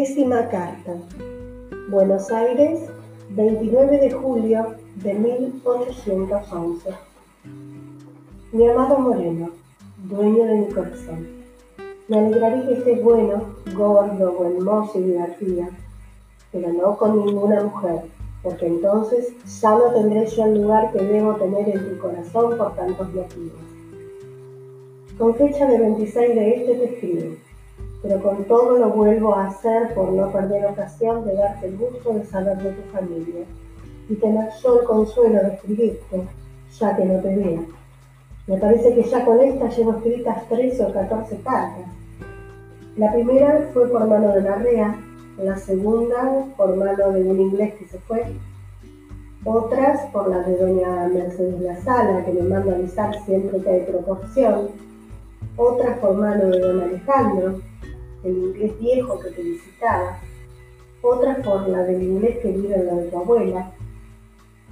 Décima 0.00 0.48
carta. 0.48 0.94
Buenos 1.90 2.30
Aires, 2.32 2.88
29 3.32 3.98
de 3.98 4.10
julio 4.10 4.76
de 4.94 5.12
1811. 5.12 6.88
Mi 8.52 8.66
amado 8.66 8.98
Moreno, 8.98 9.50
dueño 10.04 10.44
de 10.46 10.54
mi 10.54 10.72
corazón, 10.72 11.26
me 12.08 12.18
alegraré 12.18 12.66
que 12.66 12.72
estés 12.78 13.02
bueno, 13.02 13.56
gordo, 13.74 14.32
buen 14.38 14.64
mozo 14.64 14.98
y 15.00 15.02
divertida, 15.02 15.68
pero 16.50 16.72
no 16.72 16.96
con 16.96 17.26
ninguna 17.26 17.62
mujer, 17.64 18.04
porque 18.42 18.68
entonces 18.68 19.34
ya 19.60 19.72
no 19.72 19.92
tendré 19.92 20.24
yo 20.28 20.46
el 20.46 20.62
lugar 20.62 20.92
que 20.92 21.02
debo 21.04 21.34
tener 21.34 21.68
en 21.68 21.90
tu 21.90 21.98
corazón 22.00 22.56
por 22.56 22.74
tantos 22.74 23.12
motivos. 23.12 23.60
Con 25.18 25.34
fecha 25.34 25.66
de 25.66 25.78
26 25.78 26.34
de 26.34 26.54
este 26.54 26.74
te 26.74 26.88
pero 28.02 28.22
con 28.22 28.44
todo 28.44 28.78
lo 28.78 28.90
vuelvo 28.90 29.34
a 29.34 29.48
hacer 29.48 29.94
por 29.94 30.12
no 30.12 30.30
perder 30.32 30.66
ocasión 30.66 31.24
de 31.24 31.34
darte 31.34 31.66
el 31.66 31.76
gusto 31.76 32.14
de 32.14 32.24
saber 32.24 32.56
de 32.58 32.72
tu 32.72 32.90
familia 32.90 33.44
y 34.08 34.14
tener 34.14 34.48
yo 34.62 34.80
el 34.80 34.86
consuelo 34.86 35.42
de 35.42 35.54
escribirte, 35.54 36.22
ya 36.78 36.96
que 36.96 37.04
no 37.04 37.20
te 37.20 37.36
vea. 37.36 37.60
Me 38.46 38.56
parece 38.56 38.94
que 38.94 39.02
ya 39.04 39.24
con 39.24 39.40
esta 39.40 39.68
llevo 39.68 39.92
escritas 39.92 40.48
13 40.48 40.84
o 40.84 40.92
14 40.92 41.36
cartas. 41.42 41.86
La 42.96 43.12
primera 43.12 43.68
fue 43.72 43.88
por 43.88 44.06
mano 44.08 44.32
de 44.34 44.42
Larrea, 44.42 44.98
la 45.38 45.56
segunda 45.56 46.46
por 46.56 46.76
mano 46.76 47.12
de 47.12 47.22
un 47.22 47.40
inglés 47.40 47.74
que 47.74 47.86
se 47.86 47.98
fue, 48.00 48.24
otras 49.44 50.00
por 50.12 50.28
la 50.28 50.40
de 50.40 50.56
doña 50.56 51.08
Mercedes 51.08 51.60
La 51.60 51.76
Sala, 51.80 52.24
que 52.24 52.32
me 52.32 52.42
manda 52.42 52.74
avisar 52.74 53.14
siempre 53.24 53.60
que 53.60 53.70
hay 53.70 53.80
proporción, 53.82 54.68
otras 55.56 55.98
por 55.98 56.16
mano 56.16 56.46
de 56.46 56.58
don 56.58 56.80
Alejandro, 56.80 57.60
el 58.24 58.36
inglés 58.36 58.78
viejo 58.78 59.18
que 59.18 59.30
te 59.30 59.42
visitaba, 59.42 60.18
otra 61.02 61.36
por 61.42 61.68
la 61.68 61.82
del 61.84 62.02
inglés 62.02 62.38
que 62.38 62.52
vive 62.52 62.74
en 62.74 62.86
la 62.86 62.94
de 62.94 63.08
tu 63.08 63.18
abuela. 63.18 63.72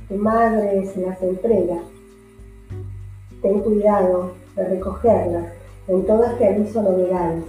Tu 0.08 0.16
madre 0.16 0.86
se 0.86 1.00
las 1.00 1.22
entrega. 1.22 1.78
Ten 3.40 3.60
cuidado 3.60 4.32
de 4.56 4.68
recogerlas, 4.68 5.52
en 5.86 6.04
todas 6.06 6.36
te 6.38 6.48
aviso 6.48 6.82
novedades. 6.82 7.44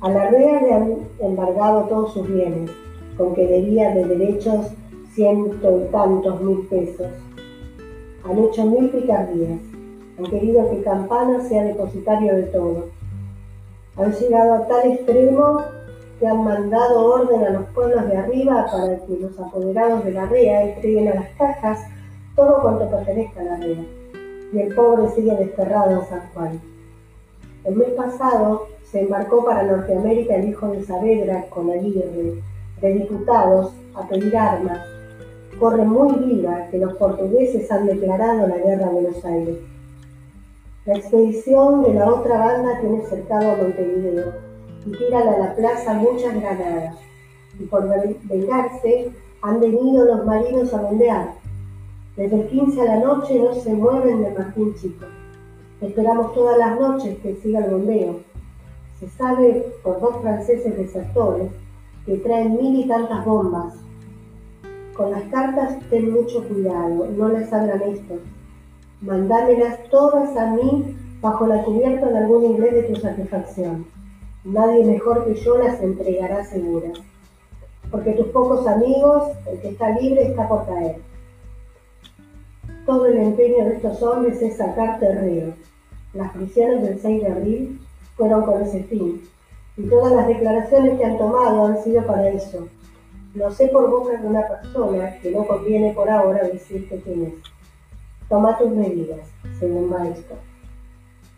A 0.00 0.10
la 0.10 0.30
REA 0.30 0.62
le 0.62 0.74
han 0.74 0.98
embargado 1.20 1.82
todos 1.84 2.12
sus 2.12 2.28
bienes, 2.28 2.70
con 3.16 3.34
que 3.34 3.46
debía 3.46 3.94
de 3.94 4.04
derechos 4.04 4.66
ciento 5.14 5.80
y 5.80 5.92
tantos 5.92 6.40
mil 6.40 6.66
pesos. 6.66 7.08
Han 8.24 8.38
hecho 8.38 8.66
mil 8.66 8.90
picardías, 8.90 9.60
han 10.18 10.24
querido 10.24 10.70
que 10.70 10.82
Campana 10.82 11.40
sea 11.48 11.64
depositario 11.64 12.36
de 12.36 12.42
todo 12.44 13.01
han 13.96 14.12
llegado 14.12 14.54
a 14.54 14.66
tal 14.66 14.92
extremo 14.92 15.62
que 16.18 16.26
han 16.26 16.44
mandado 16.44 17.04
orden 17.04 17.44
a 17.44 17.50
los 17.50 17.64
pueblos 17.70 18.06
de 18.08 18.16
arriba 18.16 18.66
para 18.70 18.96
que 19.04 19.18
los 19.18 19.38
apoderados 19.38 20.04
de 20.04 20.12
la 20.12 20.26
REA 20.26 20.74
entreguen 20.74 21.08
a 21.08 21.14
las 21.14 21.28
cajas 21.36 21.80
todo 22.36 22.62
cuanto 22.62 22.88
pertenezca 22.88 23.40
a 23.40 23.44
la 23.44 23.56
REA. 23.56 23.84
Y 24.52 24.60
el 24.60 24.74
pobre 24.74 25.08
sigue 25.10 25.34
desterrado 25.36 26.00
en 26.00 26.06
San 26.06 26.30
Juan. 26.32 26.60
El 27.64 27.76
mes 27.76 27.90
pasado 27.90 28.66
se 28.84 29.00
embarcó 29.00 29.44
para 29.44 29.62
Norteamérica 29.62 30.36
el 30.36 30.48
hijo 30.48 30.68
de 30.68 30.84
Saavedra 30.84 31.46
con 31.48 31.70
Aguirre, 31.70 32.42
de 32.80 32.92
diputados, 32.92 33.72
a 33.94 34.06
pedir 34.08 34.36
armas. 34.36 34.80
Corre 35.58 35.84
muy 35.84 36.14
viva 36.14 36.66
que 36.70 36.78
los 36.78 36.94
portugueses 36.94 37.70
han 37.70 37.86
declarado 37.86 38.46
la 38.48 38.56
guerra 38.56 38.86
a 38.86 38.90
Buenos 38.90 39.24
Aires. 39.24 39.58
La 40.84 40.96
expedición 40.96 41.84
de 41.84 41.94
la 41.94 42.12
otra 42.12 42.38
banda 42.38 42.80
tiene 42.80 43.06
cercado 43.06 43.52
a 43.52 43.56
Montevideo 43.56 44.32
y 44.84 44.90
tiran 44.90 45.28
a 45.28 45.38
la 45.38 45.54
plaza 45.54 45.94
muchas 45.94 46.34
granadas. 46.34 46.96
Y 47.56 47.66
por 47.66 47.88
vengarse 48.24 49.12
han 49.42 49.60
venido 49.60 50.04
los 50.06 50.26
marinos 50.26 50.74
a 50.74 50.82
bombear. 50.82 51.34
Desde 52.16 52.34
el 52.34 52.48
15 52.48 52.80
a 52.80 52.84
la 52.84 52.96
noche 52.96 53.38
no 53.38 53.54
se 53.54 53.72
mueven 53.74 54.24
de 54.24 54.32
Martín 54.32 54.74
Chico. 54.74 55.06
Esperamos 55.80 56.34
todas 56.34 56.58
las 56.58 56.80
noches 56.80 57.16
que 57.18 57.36
siga 57.36 57.64
el 57.64 57.70
bombeo. 57.70 58.16
Se 58.98 59.08
sabe 59.10 59.64
por 59.84 60.00
dos 60.00 60.20
franceses 60.20 60.76
desertores 60.76 61.52
que 62.04 62.16
traen 62.16 62.56
mil 62.56 62.80
y 62.80 62.88
tantas 62.88 63.24
bombas. 63.24 63.74
Con 64.96 65.12
las 65.12 65.22
cartas 65.30 65.78
ten 65.90 66.10
mucho 66.10 66.42
cuidado, 66.48 67.06
no 67.16 67.28
les 67.28 67.52
abran 67.52 67.82
esto 67.82 68.18
Mandámelas 69.02 69.80
todas 69.90 70.36
a 70.36 70.46
mí 70.52 70.96
bajo 71.20 71.44
la 71.48 71.64
cubierta 71.64 72.06
de 72.06 72.18
algún 72.18 72.44
inglés 72.44 72.72
de 72.72 72.82
tu 72.84 72.96
satisfacción. 73.00 73.84
Nadie 74.44 74.84
mejor 74.84 75.24
que 75.24 75.34
yo 75.34 75.58
las 75.58 75.80
entregará 75.80 76.44
seguras. 76.44 77.00
Porque 77.90 78.12
tus 78.12 78.28
pocos 78.28 78.64
amigos, 78.68 79.24
el 79.50 79.60
que 79.60 79.70
está 79.70 79.90
libre 79.90 80.28
está 80.28 80.48
por 80.48 80.66
caer. 80.66 80.98
Todo 82.86 83.06
el 83.06 83.18
empeño 83.18 83.64
de 83.64 83.74
estos 83.74 84.00
hombres 84.04 84.40
es 84.40 84.56
sacarte 84.56 85.12
reo. 85.12 85.54
Las 86.14 86.30
prisiones 86.32 86.82
del 86.82 87.00
6 87.00 87.22
de 87.22 87.28
abril 87.28 87.80
fueron 88.16 88.44
con 88.44 88.62
ese 88.62 88.84
fin. 88.84 89.20
Y 89.76 89.82
todas 89.88 90.12
las 90.12 90.28
declaraciones 90.28 90.96
que 90.96 91.04
han 91.04 91.18
tomado 91.18 91.66
han 91.66 91.82
sido 91.82 92.06
para 92.06 92.28
eso. 92.28 92.68
Lo 93.34 93.50
sé 93.50 93.66
por 93.66 93.90
boca 93.90 94.16
de 94.16 94.28
una 94.28 94.46
persona 94.46 95.18
que 95.20 95.32
no 95.32 95.44
conviene 95.44 95.92
por 95.92 96.08
ahora 96.08 96.46
decirte 96.46 97.00
quién 97.04 97.24
es. 97.24 97.51
Toma 98.28 98.56
tus 98.58 98.70
medidas, 98.70 99.20
según 99.58 99.90
maestro. 99.90 100.36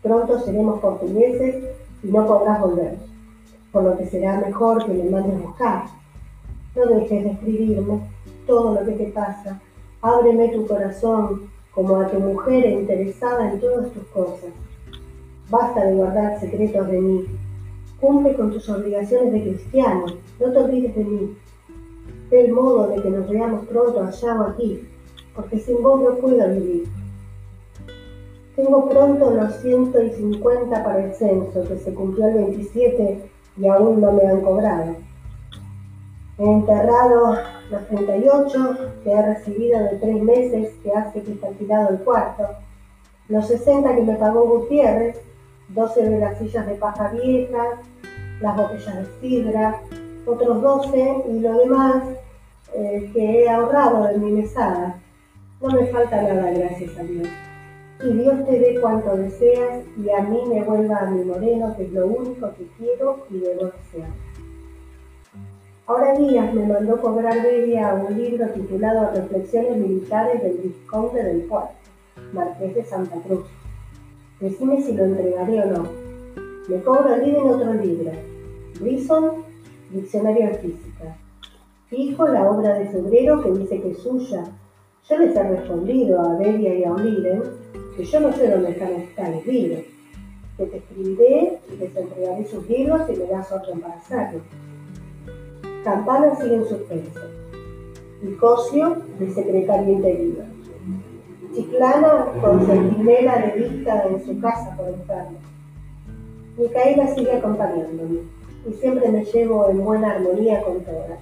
Pronto 0.01 0.39
seremos 0.39 0.79
portugueses 0.79 1.63
y 2.03 2.07
no 2.07 2.25
podrás 2.25 2.61
volver, 2.61 2.97
por 3.71 3.83
lo 3.83 3.97
que 3.97 4.05
será 4.05 4.39
mejor 4.39 4.85
que 4.85 4.93
me 4.93 5.09
mandes 5.09 5.41
buscar. 5.41 5.85
No 6.75 6.85
dejes 6.85 7.23
de 7.23 7.31
escribirme 7.31 8.01
todo 8.45 8.75
lo 8.75 8.85
que 8.85 8.91
te 8.91 9.05
pasa. 9.05 9.59
Ábreme 10.01 10.49
tu 10.49 10.67
corazón 10.67 11.49
como 11.73 11.97
a 11.97 12.07
tu 12.07 12.19
mujer 12.19 12.65
interesada 12.65 13.51
en 13.51 13.59
todas 13.59 13.91
tus 13.91 14.03
cosas. 14.07 14.51
Basta 15.49 15.85
de 15.85 15.95
guardar 15.95 16.39
secretos 16.39 16.87
de 16.87 17.01
mí. 17.01 17.25
Cumple 17.99 18.35
con 18.35 18.51
tus 18.51 18.69
obligaciones 18.69 19.33
de 19.33 19.41
cristiano. 19.41 20.05
No 20.39 20.51
te 20.51 20.57
olvides 20.57 20.95
de 20.95 21.03
mí. 21.03 21.37
Ve 22.29 22.45
el 22.45 22.53
modo 22.53 22.87
de 22.87 23.01
que 23.01 23.09
nos 23.09 23.29
veamos 23.29 23.65
pronto 23.67 24.01
allá 24.01 24.41
o 24.41 24.43
aquí 24.49 24.87
porque 25.35 25.59
sin 25.59 25.81
vos 25.83 26.01
no 26.01 26.15
puedo 26.15 26.49
vivir. 26.49 26.87
Tengo 28.55 28.89
pronto 28.89 29.31
los 29.31 29.57
150 29.57 30.83
para 30.83 31.05
el 31.05 31.13
censo, 31.13 31.67
que 31.67 31.77
se 31.77 31.93
cumplió 31.93 32.27
el 32.27 32.35
27 32.35 33.29
y 33.57 33.67
aún 33.67 33.99
no 33.99 34.13
me 34.13 34.25
han 34.27 34.41
cobrado. 34.41 34.95
He 36.37 36.43
enterrado 36.43 37.37
los 37.69 37.87
38 37.87 38.77
que 39.03 39.11
he 39.11 39.21
recibido 39.21 39.79
de 39.83 39.97
tres 39.97 40.23
meses 40.23 40.73
que 40.83 40.91
hace 40.91 41.21
que 41.21 41.33
está 41.33 41.49
tirado 41.49 41.89
el 41.89 41.99
cuarto, 41.99 42.47
los 43.27 43.47
60 43.47 43.95
que 43.95 44.01
me 44.03 44.15
pagó 44.15 44.45
Gutiérrez, 44.45 45.19
12 45.69 46.09
de 46.09 46.19
las 46.19 46.37
sillas 46.37 46.67
de 46.67 46.75
paja 46.75 47.09
viejas, 47.09 47.79
las 48.39 48.55
botellas 48.55 48.95
de 48.95 49.19
sidra, 49.19 49.81
otros 50.25 50.61
12 50.61 51.23
y 51.29 51.39
lo 51.39 51.57
demás 51.57 52.03
eh, 52.73 53.09
que 53.13 53.43
he 53.43 53.49
ahorrado 53.49 54.03
de 54.05 54.17
mi 54.17 54.31
mesada. 54.31 55.01
No 55.61 55.69
me 55.69 55.85
falta 55.87 56.21
nada, 56.21 56.51
gracias 56.51 56.97
a 56.97 57.03
Dios. 57.03 57.27
Y 58.03 58.13
Dios 58.13 58.45
te 58.45 58.59
dé 58.59 58.79
cuanto 58.81 59.15
deseas 59.15 59.85
y 59.97 60.09
a 60.09 60.21
mí 60.21 60.41
me 60.49 60.61
vuelva 60.63 60.97
a 60.97 61.09
mi 61.09 61.23
moreno, 61.23 61.73
que 61.77 61.85
es 61.85 61.93
lo 61.93 62.07
único 62.07 62.51
que 62.55 62.67
quiero 62.77 63.25
y 63.29 63.39
debo 63.39 63.65
desear. 63.65 64.09
Ahora 65.87 66.13
Díaz 66.17 66.53
me 66.53 66.65
mandó 66.65 66.99
cobrar 66.99 67.41
Beria 67.41 67.93
un 67.93 68.17
libro 68.17 68.47
titulado 68.49 69.11
Reflexiones 69.13 69.77
Militares 69.77 70.43
del 70.43 70.57
Vizconde 70.57 71.23
del 71.23 71.41
Puerto, 71.43 71.73
Marqués 72.33 72.75
de 72.75 72.83
Santa 72.83 73.15
Cruz. 73.21 73.45
Decime 74.41 74.81
si 74.81 74.93
lo 74.93 75.05
entregaré 75.05 75.61
o 75.61 75.65
no. 75.67 75.89
Me 76.67 76.81
cobro 76.83 77.13
el 77.13 77.23
en 77.23 77.49
otro 77.49 77.73
libro. 77.75 78.11
Brisson, 78.81 79.45
Diccionario 79.91 80.47
de 80.47 80.55
Física. 80.55 81.15
Fijo 81.87 82.27
la 82.27 82.49
obra 82.49 82.73
de 82.73 82.87
febrero 82.87 83.41
que 83.41 83.51
dice 83.51 83.81
que 83.81 83.91
es 83.91 83.99
suya, 83.99 84.43
yo 85.09 85.17
les 85.17 85.35
he 85.35 85.43
respondido 85.43 86.19
a 86.19 86.35
Belia 86.37 86.73
y 86.73 86.83
a 86.83 86.91
Oliven 86.91 87.43
que 87.95 88.03
yo 88.03 88.19
no 88.19 88.33
sé 88.33 88.49
dónde 88.49 88.71
están 88.71 88.89
tales 89.15 89.45
libros, 89.45 89.83
que 90.57 90.65
te 90.65 90.77
escribiré 90.77 91.59
y 91.71 91.77
les 91.77 91.95
entregaré 91.95 92.45
sus 92.45 92.67
libros 92.67 93.01
y 93.09 93.15
me 93.17 93.25
das 93.27 93.51
otro 93.51 93.73
hacerlo. 93.85 94.41
Campana 95.83 96.35
sigue 96.35 96.55
en 96.55 96.67
suspenso. 96.67 97.19
Nicosio, 98.21 98.97
de 99.19 99.31
secretario 99.31 99.93
interior. 99.93 100.45
Chiclana, 101.53 102.25
con 102.41 102.65
centinela 102.65 103.37
de 103.37 103.61
vista 103.61 104.07
en 104.07 104.25
su 104.25 104.41
casa 104.41 104.75
por 104.75 104.89
enfermo. 104.89 105.37
Micaela 106.57 107.13
sigue 107.13 107.31
acompañándome 107.31 108.21
y 108.67 108.73
siempre 108.73 109.09
me 109.09 109.23
llevo 109.23 109.69
en 109.69 109.85
buena 109.85 110.13
armonía 110.13 110.61
con 110.63 110.81
todas. 110.81 111.19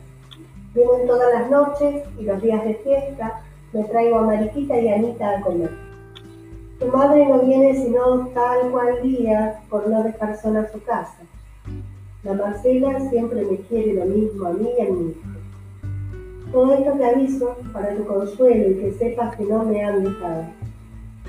Vienen 0.74 1.06
todas 1.06 1.34
las 1.34 1.52
noches 1.52 2.04
y 2.18 2.24
los 2.24 2.42
días 2.42 2.64
de 2.64 2.76
fiesta 2.76 3.42
me 3.74 3.84
traigo 3.86 4.18
a 4.18 4.22
Mariquita 4.22 4.80
y 4.80 4.88
a 4.88 4.96
Anita 4.96 5.38
a 5.38 5.42
comer. 5.42 5.72
Tu 6.80 6.88
madre 6.88 7.26
no 7.26 7.40
viene 7.40 7.74
sino 7.76 8.28
tal 8.34 8.72
cual 8.72 9.02
día 9.02 9.62
por 9.70 9.88
no 9.90 10.04
dejar 10.04 10.40
sola 10.40 10.70
su 10.72 10.84
casa. 10.84 11.18
La 12.24 12.34
Marcela 12.34 13.00
siempre 13.10 13.44
me 13.44 13.58
quiere 13.58 13.94
lo 13.94 14.06
mismo 14.06 14.48
a 14.48 14.54
mí 14.54 14.70
y 14.78 14.82
a 14.82 14.92
mi 14.92 15.10
hijo. 15.10 15.20
Todo 16.52 16.74
esto 16.74 16.92
te 16.94 17.06
aviso 17.06 17.58
para 17.74 17.96
tu 17.96 18.06
consuelo 18.06 18.70
y 18.70 18.76
que 18.76 18.94
sepas 18.94 19.36
que 19.36 19.44
no 19.44 19.64
me 19.64 19.84
han 19.84 20.04
dejado. 20.04 20.46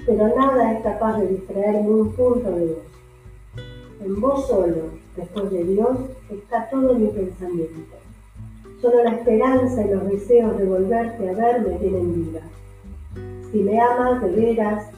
Pero 0.07 0.37
nada 0.37 0.73
es 0.73 0.83
capaz 0.83 1.19
de 1.19 1.29
distraerme 1.29 1.89
un 1.89 2.13
punto 2.13 2.51
de 2.51 2.67
vos. 2.67 3.65
En 4.05 4.21
vos 4.21 4.47
solo, 4.47 4.91
después 5.17 5.51
de 5.51 5.65
Dios, 5.65 5.97
está 6.31 6.69
todo 6.69 6.93
mi 6.95 7.07
pensamiento. 7.09 7.97
Solo 8.85 9.03
la 9.03 9.13
esperanza 9.13 9.83
y 9.83 9.89
los 9.89 10.07
deseos 10.11 10.59
de 10.59 10.67
volverte 10.67 11.31
a 11.31 11.33
ver 11.33 11.63
me 11.63 11.79
tienen 11.79 12.17
viva. 12.17 12.41
Si 13.51 13.63
me 13.63 13.81
amas 13.81 14.21
de 14.21 14.29
veras, 14.29 14.91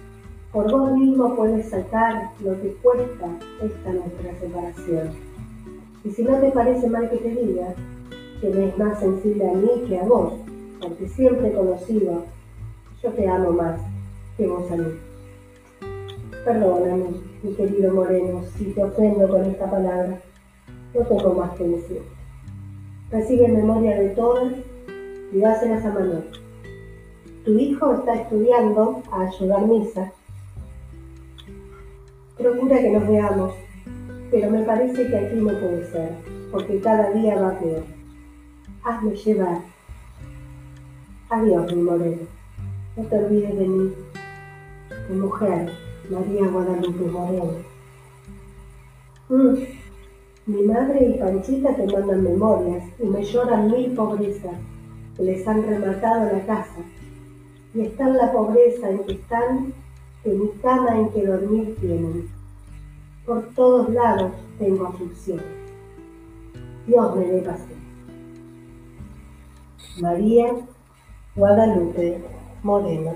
por 0.51 0.69
vos 0.69 0.91
mismo 0.91 1.37
puedes 1.37 1.69
sacar 1.69 2.31
lo 2.41 2.61
que 2.61 2.73
cuesta 2.83 3.29
esta 3.63 3.93
nuestra 3.93 4.41
separación. 4.41 5.11
Y 6.03 6.11
si 6.11 6.25
no 6.25 6.37
te 6.39 6.51
parece 6.51 6.91
mal 6.91 7.09
que 7.09 7.19
te 7.19 7.29
diga 7.31 7.75
que 8.41 8.51
me 8.51 8.71
es 8.71 8.77
más 8.77 8.99
sensible 8.99 9.49
a 9.49 9.55
mí 9.55 9.69
que 9.87 10.01
a 10.01 10.03
vos, 10.03 10.33
porque 10.81 11.09
siempre 11.11 11.51
he 11.51 11.53
conocido, 11.53 12.25
yo 13.05 13.11
te 13.11 13.29
amo 13.29 13.53
más 13.53 13.79
que 14.37 14.49
vos 14.49 14.69
a 14.69 14.77
mí. 14.79 14.99
Perdóname, 16.45 17.05
mi 17.41 17.55
querido 17.55 17.95
Moreno, 17.95 18.43
si 18.59 18.65
te 18.65 18.83
ofendo 18.83 19.29
con 19.29 19.45
esta 19.45 19.71
palabra. 19.71 20.19
No 20.93 21.03
tengo 21.03 21.35
más 21.35 21.53
que 21.53 21.69
decir. 21.69 22.16
Recibe 23.11 23.49
memoria 23.49 23.99
de 24.01 24.09
todas 24.11 24.53
y 25.33 25.39
dáselas 25.39 25.85
a 25.85 25.93
Manuel. 25.93 26.25
Tu 27.45 27.59
hijo 27.59 27.95
está 27.95 28.15
estudiando 28.15 29.03
a 29.13 29.21
ayudar 29.21 29.67
misa 29.67 30.13
Procura 32.37 32.79
que 32.83 32.91
nos 32.91 33.09
veamos, 33.09 33.55
pero 34.31 34.51
me 34.51 34.63
parece 34.63 35.07
que 35.07 35.17
aquí 35.17 35.37
no 35.37 35.59
puede 35.59 35.91
ser, 35.91 36.11
porque 36.53 36.81
cada 36.81 37.11
día 37.13 37.41
va 37.41 37.59
peor. 37.59 37.83
Hazme 38.85 39.17
llevar. 39.17 39.63
Adiós, 41.31 41.75
mi 41.75 41.81
moreno. 41.81 42.27
No 42.95 43.05
te 43.05 43.19
olvides 43.19 43.59
de 43.59 43.67
mí, 43.67 43.93
tu 45.09 45.15
mujer, 45.15 45.73
María 46.11 46.47
Guadalupe 46.47 47.05
Moreno. 47.11 47.53
Mm. 49.31 49.86
Mi 50.47 50.63
madre 50.63 51.05
y 51.05 51.19
Panchita 51.19 51.75
te 51.75 51.87
mandan 51.89 52.23
memorias 52.23 52.85
y 53.01 53.07
me 53.07 53.25
lloran 53.25 53.69
mil 53.69 53.91
pobrezas 53.97 54.55
que 55.17 55.25
les 55.25 55.47
han 55.49 55.67
rematado 55.67 56.33
la 56.33 56.47
casa. 56.47 56.77
Y 57.75 57.81
está 57.81 58.09
la 58.09 58.31
pobreza 58.31 58.91
en 58.91 58.99
que 59.01 59.15
están 59.15 59.73
que 60.23 60.31
mi 60.31 60.49
cama 60.63 60.97
en 60.97 61.09
que 61.09 61.27
dormir 61.27 61.77
tienen. 61.81 62.29
Por 63.25 63.43
todos 63.57 63.89
lados 63.93 64.31
tengo 64.61 64.87
aflicción. 64.87 65.43
Dios 66.87 67.17
me 67.17 67.27
dé 67.27 67.41
paciencia. 67.41 67.77
María 70.01 70.55
Guadalupe 71.35 72.23
Moreno. 72.63 73.15